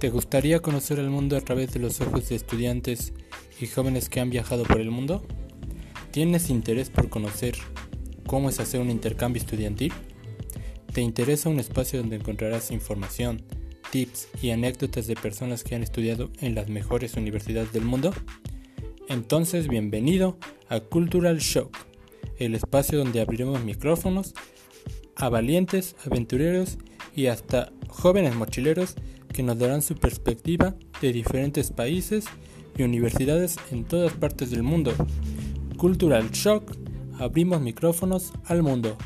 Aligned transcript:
¿Te 0.00 0.08
gustaría 0.08 0.60
conocer 0.60 0.98
el 0.98 1.10
mundo 1.10 1.36
a 1.36 1.42
través 1.42 1.74
de 1.74 1.78
los 1.78 2.00
ojos 2.00 2.30
de 2.30 2.34
estudiantes 2.34 3.12
y 3.60 3.66
jóvenes 3.66 4.08
que 4.08 4.18
han 4.20 4.30
viajado 4.30 4.62
por 4.62 4.80
el 4.80 4.90
mundo? 4.90 5.22
¿Tienes 6.10 6.48
interés 6.48 6.88
por 6.88 7.10
conocer 7.10 7.54
cómo 8.26 8.48
es 8.48 8.60
hacer 8.60 8.80
un 8.80 8.88
intercambio 8.88 9.42
estudiantil? 9.42 9.92
¿Te 10.94 11.02
interesa 11.02 11.50
un 11.50 11.60
espacio 11.60 11.98
donde 11.98 12.16
encontrarás 12.16 12.70
información, 12.70 13.42
tips 13.92 14.28
y 14.40 14.52
anécdotas 14.52 15.06
de 15.06 15.16
personas 15.16 15.64
que 15.64 15.74
han 15.74 15.82
estudiado 15.82 16.30
en 16.40 16.54
las 16.54 16.70
mejores 16.70 17.12
universidades 17.16 17.70
del 17.74 17.84
mundo? 17.84 18.14
Entonces, 19.06 19.68
bienvenido 19.68 20.38
a 20.70 20.80
Cultural 20.80 21.40
Shock, 21.40 21.76
el 22.38 22.54
espacio 22.54 22.96
donde 22.96 23.20
abriremos 23.20 23.62
micrófonos 23.64 24.32
a 25.14 25.28
valientes, 25.28 25.94
aventureros 26.06 26.78
y 27.14 27.26
hasta 27.26 27.70
jóvenes 27.90 28.34
mochileros 28.34 28.94
que 29.32 29.42
nos 29.42 29.58
darán 29.58 29.82
su 29.82 29.94
perspectiva 29.94 30.74
de 31.00 31.12
diferentes 31.12 31.70
países 31.70 32.24
y 32.76 32.82
universidades 32.82 33.56
en 33.70 33.84
todas 33.84 34.12
partes 34.12 34.50
del 34.50 34.62
mundo. 34.62 34.92
Cultural 35.76 36.30
Shock, 36.30 36.72
abrimos 37.18 37.60
micrófonos 37.60 38.32
al 38.44 38.62
mundo. 38.62 38.96